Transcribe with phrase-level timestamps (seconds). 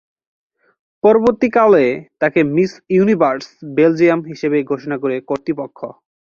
[1.03, 1.85] পরবর্তীকালে
[2.21, 3.45] তাকে 'miss universe
[3.75, 5.79] Belgium' হিসেবে ঘোষণা করে কর্তৃপক্ষ।